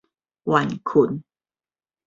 [0.45, 1.21] 緩困